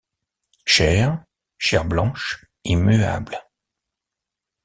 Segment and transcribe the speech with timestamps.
[0.65, 1.23] Chair:
[1.59, 3.37] chair blanche, immuable.